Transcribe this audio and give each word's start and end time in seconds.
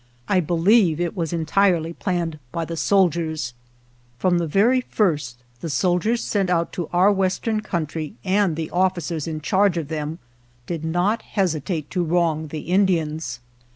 I 0.27 0.39
believe 0.39 0.99
it 0.99 1.15
was 1.15 1.31
entirely 1.31 1.93
planned 1.93 2.39
by 2.51 2.65
the 2.65 2.75
soldiers. 2.75 3.53
From 4.17 4.31
3 4.39 4.39
the 4.39 4.47
very 4.47 4.81
first 4.81 5.43
the 5.59 5.69
soldiers 5.69 6.23
sent 6.23 6.49
out 6.49 6.73
to 6.73 6.89
our 6.91 7.11
western 7.11 7.61
country, 7.61 8.15
and 8.23 8.55
the 8.55 8.71
officers 8.71 9.27
in 9.27 9.41
charge 9.41 9.77
of 9.77 9.89
them, 9.89 10.17
did 10.65 10.83
not 10.83 11.21
hesitate 11.21 11.91
to 11.91 12.03
wrong 12.03 12.47
the 12.47 12.61
Indians. 12.61 13.41